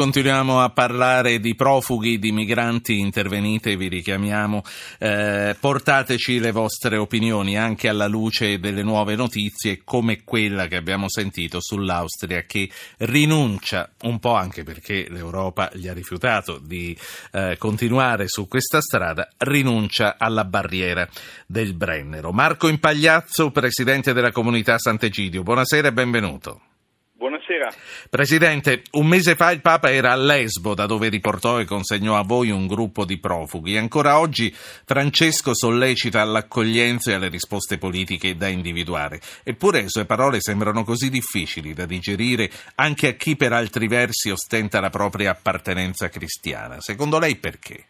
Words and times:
Continuiamo 0.00 0.62
a 0.62 0.70
parlare 0.70 1.40
di 1.40 1.54
profughi, 1.54 2.18
di 2.18 2.32
migranti, 2.32 2.98
intervenite, 2.98 3.76
vi 3.76 3.88
richiamiamo, 3.88 4.62
eh, 4.98 5.54
portateci 5.60 6.38
le 6.38 6.52
vostre 6.52 6.96
opinioni 6.96 7.58
anche 7.58 7.86
alla 7.86 8.06
luce 8.06 8.58
delle 8.58 8.82
nuove 8.82 9.14
notizie 9.14 9.82
come 9.84 10.24
quella 10.24 10.68
che 10.68 10.76
abbiamo 10.76 11.10
sentito 11.10 11.60
sull'Austria 11.60 12.44
che 12.44 12.70
rinuncia, 13.00 13.90
un 14.04 14.18
po' 14.20 14.32
anche 14.32 14.62
perché 14.62 15.06
l'Europa 15.10 15.68
gli 15.74 15.86
ha 15.86 15.92
rifiutato 15.92 16.58
di 16.58 16.96
eh, 17.32 17.56
continuare 17.58 18.26
su 18.26 18.48
questa 18.48 18.80
strada, 18.80 19.28
rinuncia 19.36 20.16
alla 20.16 20.46
barriera 20.46 21.06
del 21.46 21.74
Brennero. 21.74 22.32
Marco 22.32 22.68
Impagliazzo, 22.68 23.50
presidente 23.50 24.14
della 24.14 24.32
comunità 24.32 24.78
Sant'Egidio, 24.78 25.42
buonasera 25.42 25.88
e 25.88 25.92
benvenuto. 25.92 26.60
Presidente, 28.08 28.82
un 28.92 29.06
mese 29.06 29.34
fa 29.36 29.50
il 29.50 29.60
Papa 29.60 29.90
era 29.90 30.12
a 30.12 30.16
Lesbo, 30.16 30.74
da 30.74 30.86
dove 30.86 31.08
riportò 31.08 31.60
e 31.60 31.64
consegnò 31.64 32.16
a 32.16 32.24
voi 32.24 32.50
un 32.50 32.66
gruppo 32.66 33.04
di 33.04 33.18
profughi. 33.18 33.76
Ancora 33.76 34.18
oggi 34.18 34.52
Francesco 34.52 35.54
sollecita 35.54 36.20
all'accoglienza 36.20 37.10
e 37.10 37.14
alle 37.14 37.28
risposte 37.28 37.78
politiche 37.78 38.36
da 38.36 38.48
individuare. 38.48 39.20
Eppure 39.42 39.82
le 39.82 39.88
sue 39.88 40.04
parole 40.04 40.40
sembrano 40.40 40.84
così 40.84 41.10
difficili 41.10 41.72
da 41.72 41.86
digerire 41.86 42.50
anche 42.76 43.08
a 43.08 43.12
chi 43.12 43.36
per 43.36 43.52
altri 43.52 43.88
versi 43.88 44.30
ostenta 44.30 44.80
la 44.80 44.90
propria 44.90 45.30
appartenenza 45.30 46.08
cristiana. 46.08 46.80
Secondo 46.80 47.18
lei 47.18 47.36
perché? 47.36 47.84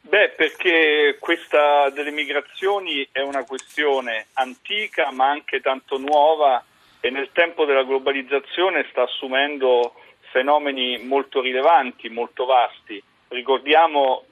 Beh, 0.00 0.34
perché 0.36 1.16
questa 1.18 1.90
delle 1.90 2.10
migrazioni 2.10 3.08
è 3.10 3.20
una 3.20 3.42
questione 3.44 4.26
antica 4.34 5.10
ma 5.10 5.30
anche 5.30 5.60
tanto 5.60 5.98
nuova 5.98 6.62
e 7.04 7.10
nel 7.10 7.28
tempo 7.32 7.66
della 7.66 7.84
globalizzazione 7.84 8.86
sta 8.88 9.02
assumendo 9.02 9.92
fenomeni 10.30 10.96
molto 11.04 11.42
rilevanti, 11.42 12.08
molto 12.08 12.46
vasti. 12.46 13.00
Ricordiamo 13.28 14.24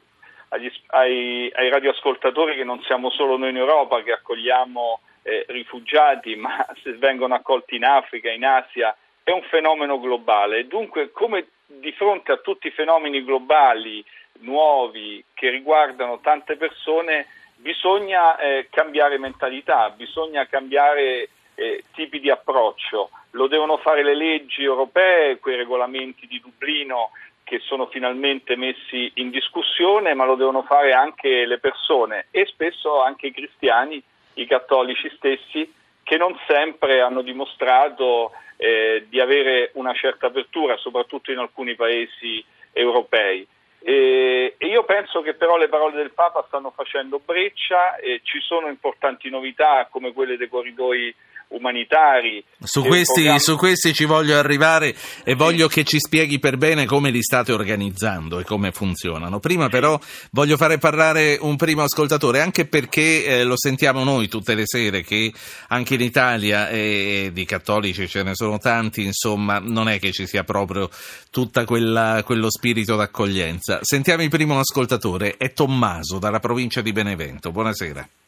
agli, 0.48 0.72
ai, 0.86 1.52
ai, 1.54 1.68
radioascoltatori 1.68 2.56
che 2.56 2.64
non 2.64 2.80
siamo 2.84 3.10
solo 3.10 3.36
noi 3.36 3.50
in 3.50 3.58
Europa 3.58 4.02
che 4.02 4.12
accogliamo 4.12 5.00
eh, 5.20 5.44
rifugiati, 5.48 6.34
ma 6.40 6.66
se 6.82 6.94
vengono 6.94 7.34
accolti 7.34 7.76
in 7.76 7.84
Africa, 7.84 8.30
in 8.30 8.46
Asia, 8.46 8.96
è 9.22 9.32
un 9.32 9.42
fenomeno 9.50 10.00
globale. 10.00 10.66
Dunque, 10.66 11.10
come 11.10 11.48
di 11.66 11.92
fronte 11.92 12.32
a 12.32 12.38
tutti 12.38 12.68
i 12.68 12.72
fenomeni 12.72 13.22
globali 13.22 14.02
nuovi 14.38 15.22
che 15.34 15.50
riguardano 15.50 16.20
tante 16.20 16.56
persone, 16.56 17.26
bisogna 17.56 18.38
eh, 18.38 18.68
cambiare 18.70 19.18
mentalità, 19.18 19.90
bisogna 19.90 20.46
cambiare 20.46 21.28
eh, 21.62 21.84
tipi 21.94 22.18
di 22.18 22.28
approccio. 22.28 23.10
Lo 23.30 23.46
devono 23.46 23.76
fare 23.76 24.02
le 24.02 24.16
leggi 24.16 24.64
europee, 24.64 25.38
quei 25.38 25.56
regolamenti 25.56 26.26
di 26.26 26.40
Dublino 26.40 27.10
che 27.44 27.60
sono 27.60 27.86
finalmente 27.86 28.56
messi 28.56 29.10
in 29.16 29.30
discussione, 29.30 30.14
ma 30.14 30.24
lo 30.24 30.34
devono 30.34 30.62
fare 30.62 30.92
anche 30.92 31.46
le 31.46 31.58
persone 31.58 32.26
e 32.30 32.46
spesso 32.46 33.00
anche 33.02 33.28
i 33.28 33.32
cristiani, 33.32 34.02
i 34.34 34.46
cattolici 34.46 35.10
stessi, 35.16 35.72
che 36.02 36.16
non 36.16 36.36
sempre 36.46 37.00
hanno 37.00 37.22
dimostrato 37.22 38.32
eh, 38.56 39.06
di 39.08 39.20
avere 39.20 39.70
una 39.74 39.92
certa 39.94 40.26
apertura, 40.26 40.76
soprattutto 40.76 41.30
in 41.30 41.38
alcuni 41.38 41.74
paesi 41.74 42.44
europei. 42.72 43.46
E, 43.84 44.54
e, 44.56 44.66
io 44.66 44.84
penso 44.84 45.22
che 45.22 45.34
però 45.34 45.56
le 45.56 45.68
parole 45.68 45.96
del 45.96 46.12
Papa 46.12 46.44
stanno 46.46 46.70
facendo 46.70 47.20
breccia, 47.24 47.96
e 47.96 48.20
ci 48.22 48.40
sono 48.40 48.68
importanti 48.68 49.28
novità 49.28 49.88
come 49.90 50.12
quelle 50.12 50.36
dei 50.36 50.48
corridoi 50.48 51.14
umanitari. 51.52 52.44
Su 52.62 52.82
questi, 52.82 53.12
programma... 53.14 53.38
su 53.38 53.56
questi, 53.56 53.92
ci 53.92 54.04
voglio 54.04 54.38
arrivare 54.38 54.94
e 55.24 55.34
voglio 55.34 55.68
che 55.68 55.84
ci 55.84 55.98
spieghi 55.98 56.38
per 56.38 56.56
bene 56.56 56.86
come 56.86 57.10
li 57.10 57.22
state 57.22 57.52
organizzando 57.52 58.38
e 58.38 58.44
come 58.44 58.72
funzionano. 58.72 59.38
Prima 59.40 59.68
però 59.68 59.98
voglio 60.30 60.56
fare 60.56 60.78
parlare 60.78 61.38
un 61.40 61.56
primo 61.56 61.82
ascoltatore, 61.82 62.40
anche 62.40 62.66
perché 62.66 63.24
eh, 63.24 63.44
lo 63.44 63.56
sentiamo 63.56 64.04
noi 64.04 64.28
tutte 64.28 64.54
le 64.54 64.64
sere 64.66 65.02
che 65.02 65.32
anche 65.68 65.94
in 65.94 66.00
Italia 66.00 66.68
e 66.68 67.30
di 67.32 67.44
cattolici 67.44 68.08
ce 68.08 68.22
ne 68.22 68.34
sono 68.34 68.58
tanti, 68.58 69.02
insomma 69.02 69.58
non 69.58 69.88
è 69.88 69.98
che 69.98 70.12
ci 70.12 70.26
sia 70.26 70.44
proprio 70.44 70.90
tutto 71.30 71.64
quello 71.64 72.50
spirito 72.50 72.96
d'accoglienza. 72.96 73.78
Sentiamo 73.82 74.22
il 74.22 74.30
primo 74.30 74.58
ascoltatore, 74.58 75.36
è 75.36 75.52
Tommaso 75.52 76.18
dalla 76.18 76.40
provincia 76.40 76.80
di 76.80 76.92
Benevento. 76.92 77.50
Buonasera. 77.50 78.21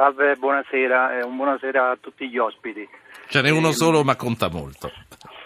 Salve, 0.00 0.34
buonasera 0.36 1.18
e 1.18 1.22
un 1.22 1.36
buonasera 1.36 1.90
a 1.90 1.98
tutti 2.00 2.26
gli 2.26 2.38
ospiti. 2.38 2.88
Ce 3.28 3.42
n'è 3.42 3.50
uno 3.50 3.66
ehm, 3.66 3.72
solo 3.74 4.02
ma 4.02 4.16
conta 4.16 4.48
molto. 4.48 4.90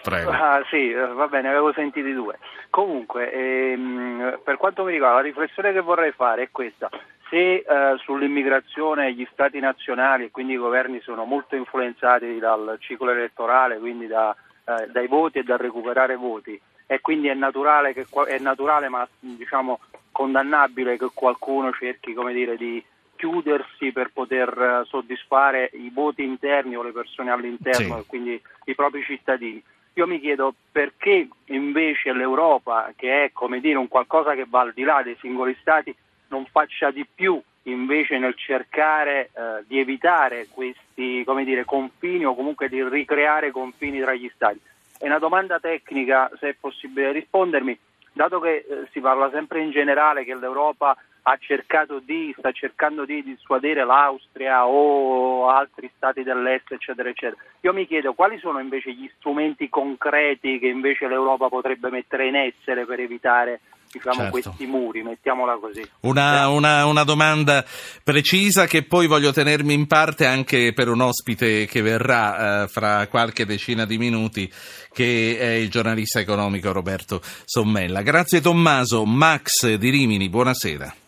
Prego. 0.01 0.29
Ah, 0.31 0.63
sì, 0.69 0.91
eh, 0.91 1.07
va 1.07 1.27
bene, 1.27 1.49
avevo 1.49 1.73
sentiti 1.73 2.13
due. 2.13 2.39
Comunque, 2.69 3.33
ehm, 3.33 4.39
per 4.45 4.55
quanto 4.55 4.85
mi 4.85 4.93
riguarda, 4.93 5.17
la 5.17 5.23
riflessione 5.23 5.73
che 5.73 5.81
vorrei 5.81 6.13
fare 6.13 6.43
è 6.43 6.49
questa. 6.51 6.89
Se 7.29 7.37
eh, 7.37 7.65
sull'immigrazione 7.97 9.11
gli 9.11 9.27
stati 9.29 9.59
nazionali 9.59 10.23
e 10.23 10.31
quindi 10.31 10.53
i 10.53 10.57
governi 10.57 11.01
sono 11.01 11.25
molto 11.25 11.57
influenzati 11.57 12.39
dal 12.39 12.77
ciclo 12.79 13.11
elettorale, 13.11 13.77
quindi 13.77 14.07
da, 14.07 14.33
eh, 14.63 14.87
dai 14.89 15.07
voti 15.07 15.39
e 15.39 15.43
dal 15.43 15.57
recuperare 15.57 16.15
voti, 16.15 16.57
e 16.87 17.01
quindi 17.01 17.27
è 17.27 17.33
naturale, 17.33 17.91
che, 17.91 18.05
è 18.27 18.39
naturale 18.39 18.87
ma 18.87 19.05
diciamo 19.19 19.81
condannabile 20.13 20.97
che 20.97 21.09
qualcuno 21.13 21.73
cerchi 21.73 22.13
come 22.13 22.31
dire, 22.31 22.55
di 22.55 22.81
chiudersi 23.25 23.91
per 23.91 24.11
poter 24.13 24.49
eh, 24.49 24.85
soddisfare 24.85 25.71
i 25.73 25.89
voti 25.91 26.23
interni 26.23 26.75
o 26.75 26.83
le 26.83 26.91
persone 26.91 27.31
all'interno, 27.31 28.01
sì. 28.01 28.07
quindi 28.07 28.39
i 28.65 28.75
propri 28.75 29.01
cittadini. 29.03 29.61
Io 29.93 30.05
mi 30.05 30.19
chiedo 30.19 30.53
perché 30.71 31.27
invece 31.45 32.13
l'Europa, 32.13 32.91
che 32.95 33.23
è 33.23 33.31
come 33.33 33.59
dire 33.61 33.77
un 33.77 33.87
qualcosa 33.87 34.35
che 34.35 34.45
va 34.47 34.59
al 34.59 34.73
di 34.73 34.83
là 34.83 35.01
dei 35.01 35.17
singoli 35.19 35.57
stati, 35.59 35.95
non 36.27 36.45
faccia 36.45 36.91
di 36.91 37.05
più 37.05 37.41
invece 37.63 38.19
nel 38.19 38.35
cercare 38.35 39.31
eh, 39.33 39.63
di 39.65 39.79
evitare 39.79 40.47
questi 40.51 41.25
dire, 41.43 41.65
confini 41.65 42.25
o 42.25 42.35
comunque 42.35 42.69
di 42.69 42.83
ricreare 42.83 43.49
confini 43.49 44.01
tra 44.01 44.13
gli 44.13 44.29
stati. 44.35 44.59
È 44.99 45.07
una 45.07 45.17
domanda 45.17 45.59
tecnica, 45.59 46.29
se 46.39 46.49
è 46.49 46.55
possibile 46.59 47.11
rispondermi, 47.11 47.77
dato 48.13 48.39
che 48.39 48.65
eh, 48.69 48.87
si 48.91 48.99
parla 48.99 49.31
sempre 49.31 49.61
in 49.61 49.71
generale 49.71 50.23
che 50.23 50.35
l'Europa 50.35 50.95
ha 51.27 51.37
cercato 51.39 51.99
di, 51.99 52.33
sta 52.37 52.51
cercando 52.51 53.03
di 53.03 53.23
dissuadere 53.23 53.83
l'Austria 53.83 54.67
o 54.67 55.49
altri 55.49 55.89
stati 55.95 56.21
dell'est, 56.21 56.71
eccetera, 56.71 57.09
eccetera. 57.09 57.41
Io 57.61 57.73
mi 57.73 57.87
chiedo 57.87 58.13
quali 58.13 58.37
sono 58.37 58.59
invece 58.59 58.93
gli 58.93 59.09
strumenti 59.17 59.67
concreti 59.67 60.59
che 60.59 60.67
invece 60.67 61.07
l'Europa 61.07 61.47
potrebbe 61.47 61.89
mettere 61.89 62.27
in 62.27 62.35
essere 62.35 62.85
per 62.85 62.99
evitare 62.99 63.61
diciamo, 63.91 64.15
certo. 64.15 64.31
questi 64.31 64.65
muri, 64.67 65.01
mettiamola 65.01 65.57
così. 65.57 65.83
Una, 66.01 66.47
una, 66.49 66.85
una, 66.85 67.03
domanda 67.03 67.65
precisa 68.03 68.67
che 68.67 68.83
poi 68.83 69.07
voglio 69.07 69.31
tenermi 69.31 69.73
in 69.73 69.87
parte 69.87 70.27
anche 70.27 70.73
per 70.73 70.89
un 70.89 71.01
ospite 71.01 71.65
che 71.65 71.81
verrà 71.81 72.63
eh, 72.63 72.67
fra 72.67 73.07
qualche 73.07 73.45
decina 73.45 73.85
di 73.85 73.97
minuti, 73.97 74.51
che 74.93 75.37
è 75.39 75.53
il 75.53 75.71
giornalista 75.71 76.19
economico 76.19 76.71
Roberto 76.71 77.19
Sommella. 77.45 78.03
Grazie 78.03 78.41
Tommaso. 78.41 79.05
Max 79.05 79.73
di 79.73 79.89
Rimini, 79.89 80.29
buonasera. 80.29 81.03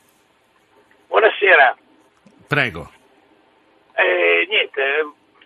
Buonasera. 1.47 1.77
Prego. 2.45 2.91
Eh, 3.95 4.45
niente, 4.49 4.81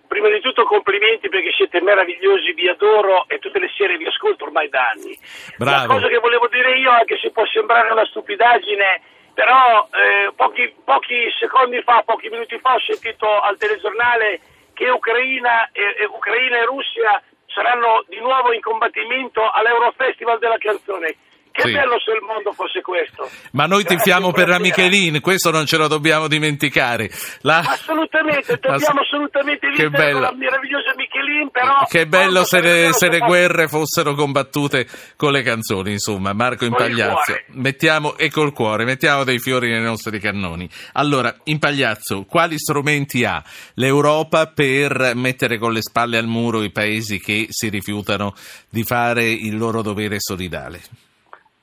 prima 0.07 0.29
di 0.29 0.41
tutto 0.41 0.63
complimenti 0.63 1.29
perché 1.29 1.51
siete 1.51 1.79
meravigliosi, 1.79 2.53
vi 2.53 2.67
adoro 2.67 3.25
e 3.27 3.37
tutte 3.37 3.59
le 3.59 3.69
sere 3.77 3.97
vi 3.97 4.07
ascolto 4.07 4.45
ormai 4.45 4.67
da 4.69 4.89
anni. 4.89 5.17
Bravo. 5.57 5.87
La 5.87 5.93
cosa 5.93 6.07
che 6.07 6.17
volevo 6.17 6.47
dire 6.47 6.77
io, 6.77 6.89
anche 6.89 7.17
se 7.17 7.29
può 7.29 7.45
sembrare 7.45 7.91
una 7.91 8.05
stupidaggine, 8.05 9.01
però 9.35 9.87
eh, 9.93 10.31
pochi, 10.35 10.73
pochi, 10.83 11.29
secondi 11.39 11.81
fa, 11.83 12.01
pochi 12.03 12.29
minuti 12.29 12.57
fa 12.57 12.73
ho 12.73 12.79
sentito 12.79 13.39
al 13.39 13.57
telegiornale 13.57 14.39
che 14.73 14.89
Ucraina 14.89 15.69
e, 15.71 15.97
e, 15.99 16.05
Ucraina 16.05 16.57
e 16.57 16.65
Russia 16.65 17.21
saranno 17.45 18.03
di 18.07 18.19
nuovo 18.19 18.53
in 18.53 18.61
combattimento 18.61 19.47
all'Eurofestival 19.51 20.39
della 20.39 20.57
canzone. 20.57 21.15
Che 21.61 21.67
sì. 21.67 21.73
bello 21.73 21.99
se 21.99 22.11
il 22.11 22.23
mondo 22.25 22.51
fosse 22.53 22.81
questo. 22.81 23.29
Ma 23.51 23.65
noi 23.65 23.83
tifiamo 23.83 24.31
per 24.31 24.47
la 24.47 24.59
Michelin, 24.59 25.21
questo 25.21 25.51
non 25.51 25.65
ce 25.65 25.77
lo 25.77 25.87
dobbiamo 25.87 26.27
dimenticare. 26.27 27.09
La... 27.41 27.59
Assolutamente, 27.59 28.57
dobbiamo 28.59 29.01
assolutamente 29.01 29.67
bello. 29.89 30.19
la 30.19 30.33
meravigliosa 30.33 30.93
Michelin, 30.95 31.49
però... 31.51 31.85
Che 31.87 32.07
bello 32.07 32.43
se 32.43 32.61
le, 32.61 32.93
se 32.93 33.09
le 33.09 33.19
guerre 33.19 33.67
fossero 33.67 34.15
combattute 34.15 34.87
con 35.15 35.31
le 35.31 35.43
canzoni, 35.43 35.91
insomma, 35.91 36.33
Marco 36.33 36.65
Impagliazzo. 36.65 37.35
Mettiamo, 37.49 38.17
e 38.17 38.31
col 38.31 38.53
cuore, 38.53 38.85
mettiamo 38.85 39.23
dei 39.23 39.39
fiori 39.39 39.69
nei 39.69 39.81
nostri 39.81 40.19
cannoni. 40.19 40.67
Allora, 40.93 41.35
Impagliazzo, 41.43 42.25
quali 42.27 42.57
strumenti 42.57 43.23
ha 43.23 43.43
l'Europa 43.75 44.47
per 44.47 45.13
mettere 45.15 45.59
con 45.59 45.73
le 45.73 45.81
spalle 45.81 46.17
al 46.17 46.27
muro 46.27 46.63
i 46.63 46.71
paesi 46.71 47.19
che 47.19 47.45
si 47.49 47.69
rifiutano 47.69 48.33
di 48.69 48.83
fare 48.83 49.29
il 49.29 49.57
loro 49.57 49.81
dovere 49.81 50.19
solidale? 50.19 51.09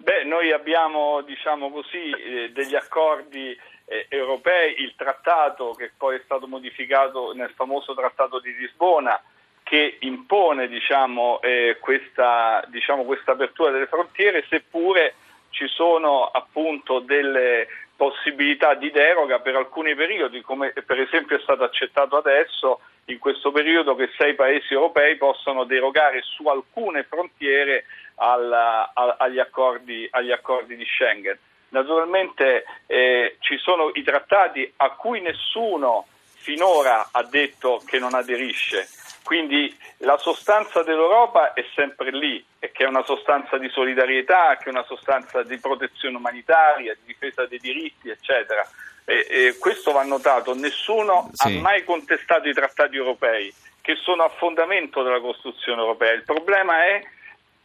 Beh, 0.09 0.25
noi 0.25 0.53
abbiamo 0.53 1.21
diciamo 1.21 1.71
così, 1.71 2.09
eh, 2.09 2.51
degli 2.51 2.75
accordi 2.75 3.55
eh, 3.85 4.07
europei, 4.09 4.81
il 4.81 4.95
trattato 4.97 5.73
che 5.73 5.93
poi 5.95 6.17
è 6.17 6.23
stato 6.25 6.47
modificato 6.47 7.35
nel 7.35 7.53
famoso 7.55 7.93
trattato 7.93 8.41
di 8.41 8.57
Lisbona, 8.57 9.23
che 9.63 9.99
impone 10.01 10.67
diciamo, 10.67 11.43
eh, 11.43 11.77
questa, 11.79 12.65
diciamo, 12.69 13.05
apertura 13.27 13.71
delle 13.71 13.87
frontiere, 13.87 14.47
seppure 14.49 15.15
ci 15.51 15.67
sono 15.67 16.25
appunto 16.25 17.01
delle 17.01 17.69
possibilità 17.99 18.75
di 18.75 18.93
deroga 18.93 19.41
per 19.41 19.57
alcuni 19.57 19.93
periodi, 19.97 20.41
come 20.41 20.73
per 20.87 21.01
esempio 21.01 21.37
è 21.37 21.41
stato 21.41 21.65
accettato 21.65 22.17
adesso 22.17 22.79
in 23.07 23.19
questo 23.19 23.51
periodo 23.51 23.97
che 23.97 24.09
sei 24.17 24.37
paesi 24.37 24.73
europei 24.73 25.17
possano 25.17 25.65
derogare 25.65 26.23
su 26.23 26.47
alcune 26.47 27.03
frontiere 27.03 27.87
al, 28.15 28.53
a, 28.53 29.17
agli, 29.19 29.41
accordi, 29.41 30.07
agli, 30.13 30.31
accordi, 30.31 30.77
di 30.77 30.85
Schengen. 30.85 31.37
Naturalmente 31.71 32.65
eh, 32.87 33.37
ci 33.41 33.59
sono 33.59 33.91
i 33.93 34.05
trattati 34.05 34.73
a 34.77 34.91
cui 34.91 35.21
nessuno 35.21 36.07
finora 36.35 37.09
ha 37.11 37.25
detto 37.25 37.83
che 37.85 37.99
non 37.99 38.15
aderisce, 38.15 38.87
quindi 39.29 39.77
la 39.99 40.17
sostanza 40.17 40.83
dell'Europa 40.83 41.53
è 41.53 41.63
sempre 41.75 42.11
lì, 42.11 42.43
e 42.59 42.73
che 42.73 42.85
è 42.85 42.89
una 42.89 43.05
sostanza 43.05 43.59
di 43.59 43.69
solidarietà, 43.69 44.57
che 44.57 44.71
è 44.71 44.73
una 44.73 44.85
sostanza 44.85 45.43
di 45.43 45.59
protezione 45.59 46.17
umanitaria, 46.17 46.95
di 46.95 47.13
difesa 47.13 47.45
dei 47.45 47.59
diritti, 47.59 48.09
eccetera. 48.09 48.67
E, 49.05 49.27
e 49.29 49.59
questo 49.59 49.93
va 49.93 50.03
notato, 50.03 50.55
nessuno 50.55 51.29
sì. 51.35 51.59
ha 51.59 51.61
mai 51.61 51.85
contestato 51.85 52.49
i 52.49 52.55
trattati 52.55 52.97
europei, 52.97 53.53
che 53.83 53.97
sono 53.97 54.23
a 54.23 54.31
fondamento 54.31 55.03
della 55.03 55.21
Costituzione 55.21 55.83
europea. 55.83 56.13
Il 56.13 56.25
problema 56.25 56.87
è 56.87 57.03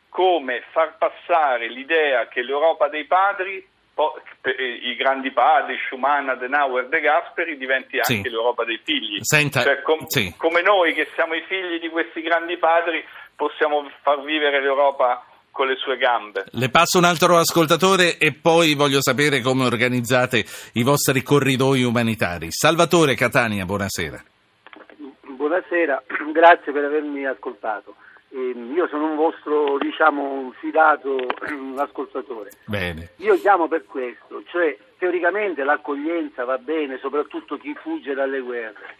come 0.10 0.66
far 0.70 0.98
passare 0.98 1.70
l'idea 1.70 2.28
che 2.28 2.42
l'Europa 2.42 2.90
dei 2.90 3.06
padri 3.06 3.66
i 4.84 4.96
grandi 4.96 5.32
padri, 5.32 5.78
Schumann, 5.86 6.30
Adenauer, 6.30 6.88
De 6.88 7.00
Gasperi, 7.00 7.58
diventi 7.58 7.98
anche 7.98 8.22
sì. 8.24 8.30
l'Europa 8.30 8.66
dei 8.66 8.80
figli. 8.84 9.20
Senta, 9.22 9.62
cioè, 9.62 9.82
com- 9.82 10.06
sì. 10.08 10.34
Come 10.38 10.62
noi 10.62 10.94
che 10.94 11.08
siamo 11.14 11.34
i 11.34 11.44
figli 11.48 11.80
di 11.80 11.90
questi 11.90 12.22
grandi 12.22 12.58
padri 12.58 13.04
possiamo 13.36 13.90
far 14.02 14.22
vivere 14.24 14.62
l'Europa 14.62 15.26
con 15.52 15.68
le 15.68 15.76
sue 15.76 15.98
gambe. 15.98 16.46
Le 16.50 16.70
passo 16.70 16.98
un 16.98 17.06
altro 17.06 17.38
ascoltatore 17.38 18.18
e 18.18 18.34
poi 18.34 18.74
voglio 18.74 19.02
sapere 19.02 19.40
come 19.42 19.66
organizzate 19.66 20.44
i 20.74 20.84
vostri 20.84 21.22
corridoi 21.22 21.84
umanitari. 21.84 22.48
Salvatore 22.50 23.16
Catania, 23.16 23.64
buonasera. 23.64 24.24
Buonasera, 25.22 26.04
grazie 26.34 26.72
per 26.72 26.84
avermi 26.86 27.26
ascoltato. 27.26 27.96
Ehm, 28.36 28.74
io 28.74 28.88
sono 28.88 29.06
un 29.06 29.16
vostro, 29.16 29.78
diciamo, 29.78 30.52
fidato 30.58 31.18
ascoltatore. 31.78 32.52
Bene. 32.66 33.12
Io 33.18 33.40
chiamo 33.40 33.68
per 33.68 33.86
questo, 33.86 34.44
cioè 34.46 34.76
teoricamente 34.98 35.64
l'accoglienza 35.64 36.44
va 36.44 36.58
bene, 36.58 36.98
soprattutto 36.98 37.58
chi 37.58 37.76
fugge 37.76 38.16
dalle 38.16 38.40
guerre, 38.40 38.96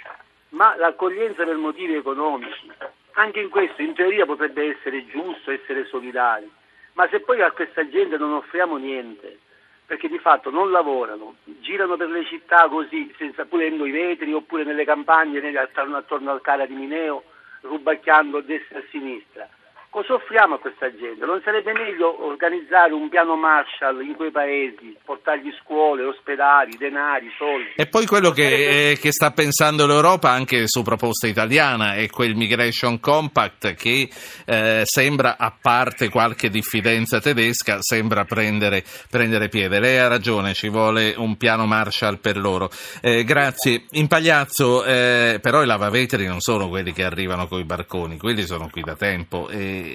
ma 0.50 0.76
l'accoglienza 0.78 1.44
per 1.46 1.56
motivi 1.56 1.96
economici, 1.96 2.72
anche 3.14 3.40
in 3.40 3.50
questo 3.50 3.82
in 3.82 3.96
teoria 3.96 4.26
potrebbe 4.26 4.76
essere 4.76 5.06
giusto, 5.08 5.50
essere 5.50 5.86
solidari, 5.86 6.50
ma 6.94 7.08
se 7.10 7.22
poi 7.22 7.42
a 7.42 7.52
questa 7.52 7.88
gente 7.90 8.18
non 8.18 8.34
offriamo 8.34 8.78
niente, 8.78 9.40
perché 9.86 10.08
di 10.08 10.20
fatto 10.20 10.52
non 10.52 10.70
lavorano, 10.70 11.38
girano 11.44 11.98
per 11.98 12.10
le 12.10 12.24
città 12.26 12.68
così, 12.68 13.12
senza 13.18 13.46
pulendo 13.46 13.86
i 13.86 13.92
vetri 13.92 14.32
oppure 14.32 14.64
nelle 14.64 14.86
campagne 14.86 15.40
attorno, 15.58 15.98
attorno 15.98 16.32
al 16.32 16.42
Cara 16.42 16.66
di 16.68 16.76
Mineo, 16.76 17.24
rubacchiando 17.64 18.42
destra 18.42 18.80
e 18.80 18.88
sinistra. 18.92 19.50
Cosa 19.94 20.16
offriamo 20.16 20.56
a 20.56 20.58
questa 20.58 20.90
gente? 20.90 21.24
Non 21.24 21.40
sarebbe 21.46 21.72
meglio 21.72 22.26
organizzare 22.26 22.94
un 22.94 23.10
piano 23.10 23.36
Marshall 23.36 24.02
in 24.02 24.16
quei 24.16 24.32
paesi, 24.32 24.98
portargli 25.06 25.52
scuole, 25.62 26.04
ospedali, 26.04 26.76
denari, 26.78 27.32
soldi? 27.38 27.74
E 27.76 27.86
poi 27.86 28.08
quello 28.08 28.32
che, 28.32 28.90
eh, 28.90 28.98
che 28.98 29.12
sta 29.12 29.30
pensando 29.30 29.86
l'Europa 29.86 30.32
anche 30.32 30.64
su 30.66 30.82
proposta 30.82 31.28
italiana 31.28 31.94
è 31.94 32.10
quel 32.10 32.34
Migration 32.34 33.00
Compact 33.00 33.76
che 33.76 34.10
eh, 34.46 34.82
sembra, 34.84 35.38
a 35.38 35.56
parte 35.62 36.10
qualche 36.10 36.50
diffidenza 36.50 37.22
tedesca, 37.22 37.78
sembra 37.80 38.26
prendere, 38.26 38.84
prendere, 39.12 39.48
piede. 39.48 39.80
Lei 39.80 40.00
ha 40.00 40.08
ragione, 40.08 40.56
ci 40.56 40.70
vuole 40.70 41.14
un 41.16 41.38
piano 41.38 41.68
Marshall 41.68 42.18
per 42.18 42.38
loro. 42.38 42.72
Eh, 43.00 43.24
grazie. 43.24 43.86
In 43.92 44.08
Pagliazzo 44.08 44.84
eh, 44.86 45.38
però 45.40 45.62
i 45.62 45.68
lavavetri 45.68 46.26
non 46.26 46.40
sono 46.40 46.68
quelli 46.68 46.94
che 46.94 47.04
arrivano 47.04 47.48
con 47.48 47.60
i 47.60 47.64
barconi, 47.64 48.18
quelli 48.18 48.42
sono 48.42 48.70
qui 48.72 48.82
da 48.82 48.96
tempo 48.96 49.50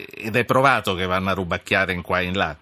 ed 0.05 0.37
è 0.37 0.45
provato 0.45 0.95
che 0.95 1.07
vanno 1.07 1.31
a 1.31 1.35
rubacchiare 1.35 1.93
in 1.93 2.03
qua 2.03 2.21
e 2.21 2.25
in 2.25 2.37
là. 2.37 2.57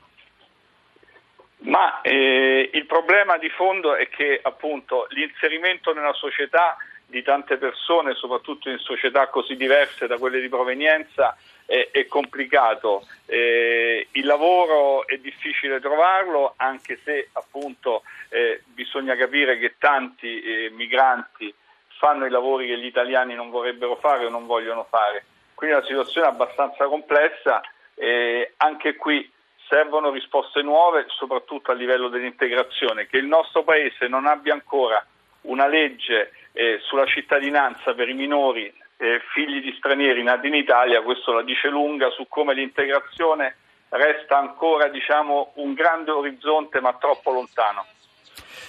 Ma 1.59 2.01
eh, 2.03 2.71
il 2.73 2.87
problema 2.87 3.39
di 3.39 3.49
fondo 3.49 3.97
è 3.97 4.09
che 4.09 4.39
appunto 4.43 5.07
l'inserimento 5.11 5.93
nella 5.93 6.13
società 6.13 6.77
di 7.07 7.23
tante 7.23 7.57
persone, 7.57 8.15
soprattutto 8.15 8.69
in 8.69 8.79
società 8.79 9.29
così 9.29 9.57
diverse 9.57 10.07
da 10.07 10.19
quelle 10.19 10.41
di 10.41 10.49
provenienza, 10.49 11.37
è, 11.65 11.89
è 11.91 12.07
complicato. 12.07 13.07
Eh, 13.27 14.09
il 14.13 14.25
lavoro 14.27 15.07
è 15.07 15.17
difficile 15.19 15.81
trovarlo, 15.81 16.55
anche 16.57 16.99
se 17.05 17.29
appunto 17.33 18.03
eh, 18.29 18.63
bisogna 18.67 19.17
capire 19.17 19.59
che 19.59 19.75
tanti 19.79 20.41
eh, 20.41 20.71
migranti 20.71 21.53
fanno 21.99 22.27
i 22.27 22.31
lavori 22.31 22.67
che 22.67 22.79
gli 22.79 22.87
italiani 22.87 23.35
non 23.35 23.51
vorrebbero 23.51 23.97
fare 23.97 24.27
o 24.27 24.29
non 24.31 24.47
vogliono 24.47 24.87
fare. 24.89 25.25
Quindi 25.57 25.75
è 25.75 25.79
una 25.79 25.87
situazione 25.87 26.27
abbastanza 26.27 26.85
complessa 26.85 27.63
e 27.95 28.53
anche 28.59 28.95
qui 28.97 29.33
servono 29.69 30.11
risposte 30.11 30.61
nuove, 30.61 31.07
soprattutto 31.09 31.71
a 31.71 31.75
livello 31.75 32.09
dell'integrazione. 32.09 33.07
Che 33.07 33.17
il 33.17 33.25
nostro 33.25 33.65
Paese 33.65 34.07
non 34.07 34.27
abbia 34.27 34.53
ancora 34.53 35.03
una 35.43 35.67
legge 35.67 36.33
eh, 36.53 36.79
sulla 36.83 37.07
cittadinanza 37.07 37.95
per 37.95 38.07
i 38.11 38.13
minori 38.13 38.71
eh, 38.99 39.21
figli 39.33 39.63
di 39.63 39.75
stranieri 39.79 40.23
nati 40.23 40.47
in 40.49 40.55
Italia, 40.55 41.01
questo 41.01 41.33
la 41.33 41.43
dice 41.43 41.69
lunga 41.69 42.11
su 42.11 42.27
come 42.29 42.53
l'integrazione 42.53 43.57
resta 43.89 44.37
ancora 44.37 44.89
diciamo, 44.89 45.53
un 45.55 45.73
grande 45.73 46.11
orizzonte 46.11 46.81
ma 46.81 46.93
troppo 46.95 47.31
lontano. 47.33 47.87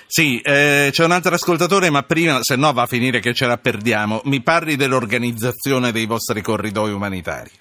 Sì, 0.09 0.39
eh, 0.39 0.88
c'è 0.89 1.04
un 1.04 1.12
altro 1.12 1.33
ascoltatore, 1.33 1.89
ma 1.89 2.01
prima, 2.04 2.39
se 2.42 2.56
no 2.56 2.71
va 2.71 2.83
a 2.83 2.88
finire 2.88 3.19
che 3.19 3.33
ce 3.33 3.45
la 3.45 3.57
perdiamo. 3.57 4.21
Mi 4.24 4.42
parli 4.42 4.77
dell'organizzazione 4.77 5.92
dei 5.92 6.06
vostri 6.06 6.42
corridoi 6.42 6.94
umanitari. 6.94 7.51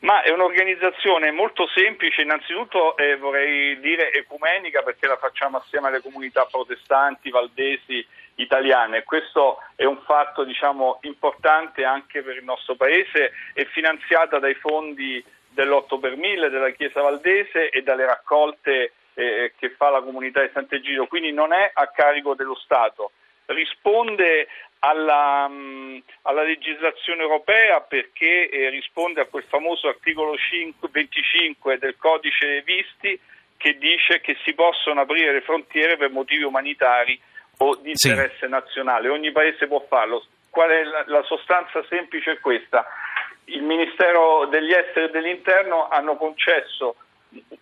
Ma 0.00 0.22
è 0.22 0.30
un'organizzazione 0.30 1.30
molto 1.30 1.68
semplice, 1.68 2.22
innanzitutto 2.22 2.96
eh, 2.96 3.16
vorrei 3.16 3.78
dire 3.80 4.12
ecumenica 4.12 4.82
perché 4.82 5.06
la 5.06 5.16
facciamo 5.16 5.58
assieme 5.58 5.88
alle 5.88 6.02
comunità 6.02 6.46
protestanti, 6.50 7.30
valdesi, 7.30 8.04
italiane. 8.36 9.04
Questo 9.04 9.58
è 9.76 9.84
un 9.84 9.98
fatto 10.04 10.44
diciamo, 10.44 10.98
importante 11.02 11.84
anche 11.84 12.22
per 12.22 12.36
il 12.36 12.44
nostro 12.44 12.74
Paese, 12.74 13.32
è 13.52 13.64
finanziata 13.66 14.38
dai 14.38 14.54
fondi 14.54 15.24
dell'8 15.50 15.98
per 15.98 16.16
1000 16.16 16.48
della 16.48 16.70
Chiesa 16.70 17.02
Valdese 17.02 17.68
e 17.70 17.82
dalle 17.82 18.06
raccolte 18.06 18.92
eh, 19.18 19.52
che 19.58 19.70
fa 19.70 19.90
la 19.90 20.00
comunità 20.00 20.42
di 20.42 20.50
Sant'Egidio, 20.52 21.08
quindi 21.08 21.32
non 21.32 21.52
è 21.52 21.68
a 21.74 21.88
carico 21.88 22.34
dello 22.34 22.54
Stato, 22.54 23.10
risponde 23.46 24.46
alla, 24.78 25.48
mh, 25.48 26.02
alla 26.22 26.44
legislazione 26.44 27.22
europea 27.22 27.80
perché 27.80 28.48
eh, 28.48 28.68
risponde 28.70 29.20
a 29.20 29.26
quel 29.26 29.42
famoso 29.48 29.88
articolo 29.88 30.36
5, 30.36 30.88
25 30.92 31.78
del 31.78 31.96
codice 31.96 32.62
visti 32.62 33.18
che 33.56 33.76
dice 33.76 34.20
che 34.20 34.36
si 34.44 34.54
possono 34.54 35.00
aprire 35.00 35.32
le 35.32 35.40
frontiere 35.40 35.96
per 35.96 36.10
motivi 36.10 36.44
umanitari 36.44 37.20
o 37.56 37.74
di 37.74 37.90
interesse 37.90 38.46
sì. 38.46 38.48
nazionale, 38.48 39.08
ogni 39.08 39.32
paese 39.32 39.66
può 39.66 39.84
farlo. 39.88 40.24
Qual 40.48 40.70
è 40.70 40.84
la, 40.84 41.02
la 41.08 41.24
sostanza 41.24 41.84
semplice 41.88 42.32
è 42.32 42.38
questa? 42.38 42.86
Il 43.46 43.62
Ministero 43.62 44.46
degli 44.46 44.70
Esteri 44.70 45.06
e 45.06 45.10
dell'Interno 45.10 45.88
hanno 45.88 46.16
concesso 46.16 46.94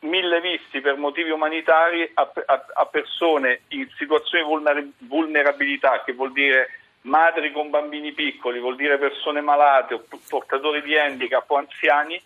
mille 0.01 0.41
visti 0.41 0.81
per 0.81 0.97
motivi 0.97 1.31
umanitari 1.31 2.09
a, 2.15 2.31
a, 2.47 2.67
a 2.75 2.87
persone 2.87 3.63
in 3.69 3.89
situazioni 3.97 4.45
di 4.45 5.07
vulnerabilità, 5.07 6.03
che 6.05 6.13
vuol 6.13 6.33
dire 6.33 6.71
madri 7.03 7.53
con 7.53 7.71
bambini 7.71 8.13
piccoli, 8.13 8.61
vuol 8.61 8.77
dire 8.77 8.99
persone 8.99 9.41
malate 9.41 9.95
o 9.95 10.05
portatori 10.29 10.83
di 10.83 10.97
handicap 10.97 11.49
o 11.51 11.57
anziani, 11.57 12.21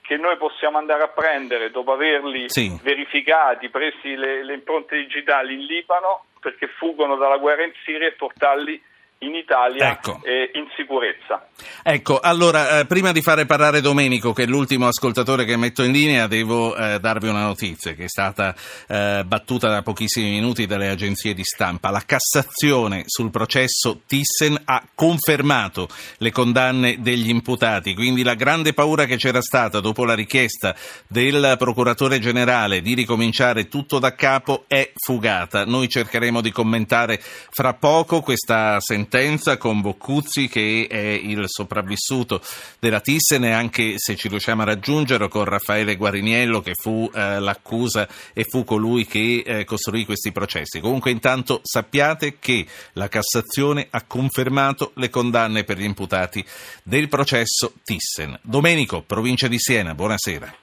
che 0.00 0.16
noi 0.16 0.36
possiamo 0.36 0.78
andare 0.78 1.02
a 1.02 1.08
prendere 1.08 1.70
dopo 1.70 1.92
averli 1.92 2.48
sì. 2.48 2.78
verificati, 2.82 3.70
presi 3.70 4.14
le, 4.14 4.44
le 4.44 4.54
impronte 4.54 4.96
digitali 4.96 5.54
in 5.54 5.64
Libano, 5.64 6.26
perché 6.40 6.66
fuggono 6.66 7.16
dalla 7.16 7.38
guerra 7.38 7.64
in 7.64 7.72
Siria 7.84 8.08
e 8.08 8.12
portarli 8.12 8.82
in 9.18 9.34
Italia 9.34 9.90
ecco. 9.90 10.20
eh, 10.22 10.50
in 10.54 10.66
sicurezza. 10.76 11.48
Ecco, 11.82 12.18
allora, 12.18 12.80
eh, 12.80 12.86
prima 12.86 13.12
di 13.12 13.22
fare 13.22 13.46
parlare 13.46 13.80
Domenico, 13.80 14.32
che 14.32 14.42
è 14.42 14.46
l'ultimo 14.46 14.86
ascoltatore 14.86 15.44
che 15.44 15.56
metto 15.56 15.82
in 15.82 15.92
linea, 15.92 16.26
devo 16.26 16.76
eh, 16.76 16.98
darvi 16.98 17.28
una 17.28 17.44
notizia 17.44 17.92
che 17.92 18.04
è 18.04 18.08
stata 18.08 18.54
eh, 18.88 19.22
battuta 19.24 19.68
da 19.68 19.82
pochissimi 19.82 20.30
minuti 20.30 20.66
dalle 20.66 20.88
agenzie 20.88 21.32
di 21.32 21.44
stampa. 21.44 21.90
La 21.90 22.02
Cassazione 22.04 23.04
sul 23.06 23.30
processo 23.30 24.02
Thyssen 24.06 24.60
ha 24.64 24.82
confermato 24.94 25.88
le 26.18 26.30
condanne 26.30 26.96
degli 27.00 27.28
imputati, 27.28 27.94
quindi 27.94 28.22
la 28.22 28.34
grande 28.34 28.74
paura 28.74 29.04
che 29.06 29.16
c'era 29.16 29.40
stata 29.40 29.80
dopo 29.80 30.04
la 30.04 30.14
richiesta 30.14 30.74
del 31.06 31.54
procuratore 31.58 32.18
generale 32.18 32.80
di 32.80 32.94
ricominciare 32.94 33.68
tutto 33.68 33.98
da 33.98 34.14
capo 34.14 34.64
è 34.66 34.92
fugata. 34.94 35.64
Noi 35.64 35.88
cercheremo 35.88 36.40
di 36.40 36.50
commentare 36.50 37.20
fra 37.20 37.74
poco 37.74 38.20
questa 38.20 38.80
sentenza 38.80 39.03
intensa 39.04 39.58
con 39.58 39.82
Boccuzzi 39.82 40.48
che 40.48 40.86
è 40.88 40.96
il 40.96 41.44
sopravvissuto 41.46 42.40
della 42.78 43.00
Thyssen 43.00 43.44
e 43.44 43.52
anche 43.52 43.94
se 43.98 44.16
ci 44.16 44.28
riusciamo 44.28 44.62
a 44.62 44.64
raggiungere 44.64 45.28
con 45.28 45.44
Raffaele 45.44 45.96
Guariniello 45.96 46.60
che 46.60 46.72
fu 46.74 47.10
eh, 47.14 47.38
l'accusa 47.38 48.08
e 48.32 48.44
fu 48.44 48.64
colui 48.64 49.04
che 49.04 49.42
eh, 49.44 49.64
costruì 49.64 50.06
questi 50.06 50.32
processi. 50.32 50.80
Comunque 50.80 51.10
intanto 51.10 51.60
sappiate 51.62 52.38
che 52.38 52.66
la 52.94 53.08
Cassazione 53.08 53.86
ha 53.90 54.02
confermato 54.06 54.92
le 54.94 55.10
condanne 55.10 55.64
per 55.64 55.76
gli 55.76 55.84
imputati 55.84 56.42
del 56.82 57.08
processo 57.08 57.74
Thyssen. 57.84 58.38
Domenico, 58.42 59.02
provincia 59.02 59.48
di 59.48 59.58
Siena, 59.58 59.94
buonasera. 59.94 60.62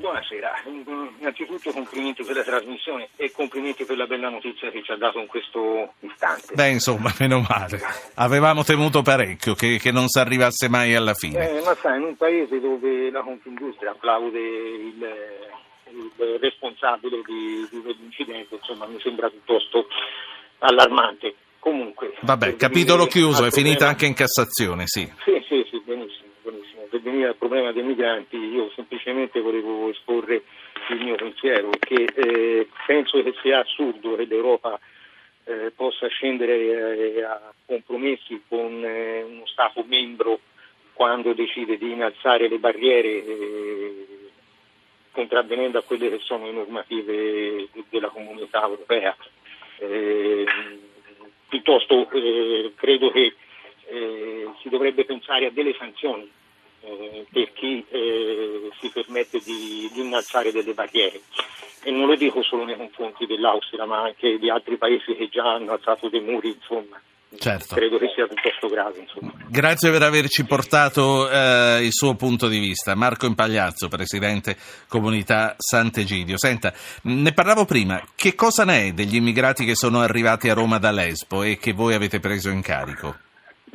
Buonasera, 0.00 0.52
innanzitutto 1.24 1.70
complimenti 1.72 2.22
per 2.22 2.36
la 2.36 2.42
trasmissione 2.42 3.08
e 3.16 3.32
complimenti 3.32 3.84
per 3.84 3.96
la 3.96 4.06
bella 4.06 4.28
notizia 4.28 4.70
che 4.70 4.82
ci 4.82 4.92
ha 4.92 4.96
dato 4.96 5.18
in 5.18 5.26
questo 5.26 5.94
istante. 6.00 6.54
Beh, 6.54 6.68
insomma, 6.68 7.12
meno 7.18 7.40
male. 7.48 7.80
Avevamo 8.16 8.62
temuto 8.62 9.00
parecchio 9.00 9.54
che, 9.54 9.78
che 9.78 9.90
non 9.90 10.08
si 10.08 10.18
arrivasse 10.18 10.68
mai 10.68 10.94
alla 10.94 11.14
fine. 11.14 11.50
Eh, 11.50 11.62
ma 11.62 11.74
sai, 11.76 11.96
in 11.96 12.04
un 12.04 12.16
paese 12.16 12.60
dove 12.60 13.10
la 13.10 13.22
Confindustria 13.22 13.92
applaude 13.92 14.38
il, 14.38 15.08
il 15.90 16.38
responsabile 16.40 17.22
di, 17.24 17.66
di 17.70 17.80
quell'incidente, 17.80 18.56
insomma, 18.56 18.86
mi 18.86 19.00
sembra 19.00 19.30
piuttosto 19.30 19.86
allarmante. 20.58 21.34
Comunque. 21.58 22.14
Vabbè, 22.20 22.56
capitolo 22.56 23.06
chiuso, 23.06 23.46
è 23.46 23.50
finita 23.50 23.88
anche 23.88 24.04
in 24.04 24.12
Cassazione, 24.12 24.82
sì. 24.86 25.10
Sì, 25.24 25.42
sì, 25.48 25.66
sì, 25.70 25.80
benissimo 25.82 26.24
per 26.94 27.02
venire 27.02 27.28
al 27.28 27.36
problema 27.36 27.72
dei 27.72 27.82
migranti, 27.82 28.36
io 28.36 28.70
semplicemente 28.76 29.40
volevo 29.40 29.90
esporre 29.90 30.44
il 30.92 31.02
mio 31.02 31.14
pensiero, 31.16 31.70
che 31.78 32.04
eh, 32.14 32.68
penso 32.86 33.22
che 33.22 33.34
sia 33.42 33.60
assurdo 33.60 34.16
che 34.16 34.24
l'Europa 34.26 34.78
eh, 35.44 35.72
possa 35.74 36.06
scendere 36.08 37.16
eh, 37.16 37.22
a 37.22 37.52
compromessi 37.66 38.42
con 38.48 38.82
eh, 38.84 39.22
uno 39.22 39.46
Stato 39.46 39.84
membro 39.86 40.40
quando 40.92 41.32
decide 41.32 41.76
di 41.76 41.92
innalzare 41.92 42.48
le 42.48 42.58
barriere 42.58 43.08
eh, 43.08 44.06
contravvenendo 45.10 45.78
a 45.78 45.82
quelle 45.82 46.10
che 46.10 46.18
sono 46.20 46.46
le 46.46 46.52
normative 46.52 47.68
della 47.88 48.08
comunità 48.08 48.62
europea. 48.62 49.16
Eh, 49.78 50.44
piuttosto 51.48 52.06
credo 52.76 53.10
che 53.10 53.34
si 54.60 54.68
dovrebbe 54.68 55.04
pensare 55.04 55.46
a 55.46 55.50
delle 55.50 55.74
sanzioni 55.74 56.28
eh, 56.84 57.26
per 57.32 57.52
chi 57.52 57.84
eh, 57.88 58.70
si 58.80 58.90
permette 58.90 59.40
di, 59.44 59.90
di, 59.92 60.00
innalzare 60.00 60.52
delle 60.52 60.74
barriere. 60.74 61.20
E 61.82 61.90
non 61.90 62.06
lo 62.06 62.16
dico 62.16 62.42
solo 62.42 62.64
nei 62.64 62.76
confronti 62.76 63.26
dell'Austria, 63.26 63.84
ma 63.84 64.02
anche 64.02 64.38
di 64.38 64.50
altri 64.50 64.76
paesi 64.76 65.14
che 65.14 65.28
già 65.28 65.54
hanno 65.54 65.72
alzato 65.72 66.08
dei 66.08 66.20
muri, 66.20 66.48
insomma. 66.48 67.00
Certo. 67.38 67.74
Credo 67.74 67.98
che 67.98 68.10
sia 68.14 68.26
piuttosto 68.26 68.68
grave. 68.68 69.00
Insomma. 69.00 69.32
Grazie 69.48 69.90
per 69.90 70.02
averci 70.02 70.44
portato 70.44 71.28
eh, 71.28 71.84
il 71.84 71.92
suo 71.92 72.14
punto 72.14 72.48
di 72.48 72.58
vista. 72.58 72.94
Marco 72.94 73.26
Impagliazzo, 73.26 73.88
Presidente 73.88 74.56
Comunità 74.88 75.54
Sant'Egidio. 75.58 76.38
Senta, 76.38 76.72
ne 77.02 77.32
parlavo 77.32 77.64
prima, 77.64 78.00
che 78.14 78.34
cosa 78.34 78.64
ne 78.64 78.88
è 78.88 78.92
degli 78.92 79.16
immigrati 79.16 79.64
che 79.64 79.74
sono 79.74 80.00
arrivati 80.00 80.48
a 80.48 80.54
Roma 80.54 80.78
da 80.78 80.90
Lesbo 80.90 81.42
e 81.42 81.58
che 81.58 81.72
voi 81.72 81.94
avete 81.94 82.20
preso 82.20 82.50
in 82.50 82.62
carico? 82.62 83.16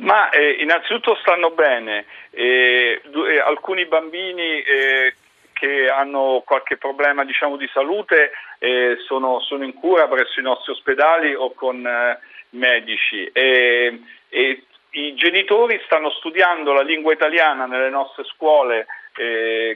Ma 0.00 0.30
eh, 0.30 0.56
innanzitutto 0.60 1.14
stanno 1.16 1.50
bene, 1.50 2.06
eh, 2.30 3.02
eh, 3.04 3.38
alcuni 3.38 3.84
bambini 3.84 4.62
eh, 4.62 5.14
che 5.52 5.90
hanno 5.90 6.42
qualche 6.46 6.78
problema 6.78 7.22
diciamo, 7.24 7.56
di 7.56 7.68
salute 7.72 8.32
eh, 8.58 8.96
sono, 9.06 9.40
sono, 9.40 9.62
in 9.62 9.74
cura 9.74 10.08
presso 10.08 10.40
i 10.40 10.42
nostri 10.42 10.72
ospedali 10.72 11.34
o 11.34 11.52
con 11.52 11.86
eh, 11.86 12.18
medici. 12.50 13.28
E, 13.32 14.00
e, 14.28 14.62
i 14.92 15.14
genitori 15.14 15.80
stanno 15.84 16.10
studiando 16.10 16.72
la 16.72 16.82
lingua 16.82 17.12
italiana 17.12 17.66
nelle 17.66 17.90
nostre 17.90 18.24
scuole 18.24 18.86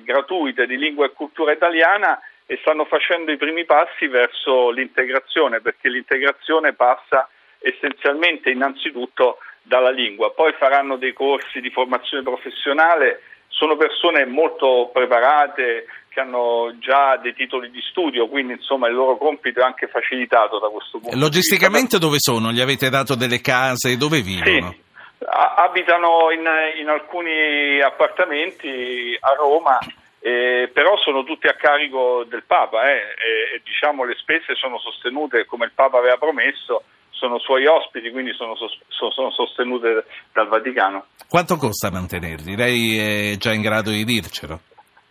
gratuite 0.03 0.67
di 0.67 0.79
lingua 0.79 1.07
e 1.07 1.13
cultura 1.13 1.53
italiana 1.53 2.19
e 2.47 2.57
stanno 2.63 2.85
facendo 2.85 3.31
i 3.31 3.37
primi 3.37 3.65
passi 3.65 4.07
verso 4.07 4.71
l'integrazione 4.71 5.61
perché 5.61 5.89
l'integrazione 5.89 6.73
passa 6.73 7.29
essenzialmente 7.59 8.51
innanzitutto 8.51 9.39
dalla 9.65 9.91
lingua, 9.91 10.31
poi 10.33 10.53
faranno 10.53 10.97
dei 10.97 11.13
corsi 11.13 11.61
di 11.61 11.71
formazione 11.71 12.23
professionale, 12.23 13.23
sono 13.49 13.77
persone 13.77 14.27
molto 14.27 14.91
preparate 14.93 15.87
che 16.09 16.21
hanno 16.21 16.73
già 16.79 17.17
dei 17.17 17.35
titoli 17.35 17.71
di 17.71 17.81
studio, 17.81 18.29
quindi 18.29 18.53
insomma 18.53 18.89
il 18.89 18.95
loro 18.95 19.17
compito 19.17 19.61
è 19.61 19.65
anche 19.65 19.89
facilitato 19.89 20.59
da 20.59 20.69
questo 20.69 20.99
punto 20.99 21.17
Logisticamente 21.17 21.99
dove 21.99 22.17
sono? 22.19 22.53
Gli 22.53 22.61
avete 22.61 22.89
dato 22.89 23.17
delle 23.17 23.41
case? 23.41 23.97
Dove 23.97 24.21
vivono? 24.21 24.71
Sì, 24.71 24.83
abitano 25.27 26.31
in, 26.31 26.47
in, 26.81 26.89
alcuni 26.89 27.81
appartamenti 27.81 29.17
a 29.19 29.35
Roma, 29.35 29.79
eh, 30.21 30.71
però 30.73 30.97
sono 30.99 31.25
tutti 31.25 31.49
a 31.49 31.55
carico 31.55 32.25
del 32.29 32.45
Papa 32.47 32.91
eh, 32.91 32.95
e, 32.95 33.57
e 33.57 33.61
diciamo 33.65 34.05
le 34.05 34.15
spese 34.17 34.55
sono 34.55 34.79
sostenute 34.79 35.47
come 35.47 35.65
il 35.65 35.73
Papa 35.75 35.99
aveva 35.99 36.17
promesso 36.17 36.85
sono 37.25 37.39
suoi 37.39 37.65
ospiti, 37.65 38.11
quindi 38.11 38.35
sono, 38.35 38.55
sono, 38.89 39.31
sostenute 39.31 40.05
dal 40.33 40.47
Vaticano. 40.47 41.07
Quanto 41.27 41.57
costa 41.57 41.91
mantenerli? 41.91 42.55
Lei 42.55 43.33
è 43.33 43.37
già 43.39 43.53
in 43.53 43.63
grado 43.63 43.89
di 43.89 44.05
dircelo? 44.05 44.61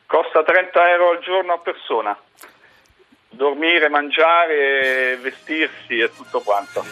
Costa 0.05 0.43
30 0.43 0.89
euro 0.91 1.09
al 1.09 1.19
giorno 1.23 1.53
a 1.53 1.57
persona. 1.57 2.15
Dormire, 3.29 3.89
mangiare, 3.89 5.17
vestirsi 5.17 5.97
e 5.97 6.11
tutto 6.15 6.41
quanto. 6.41 6.83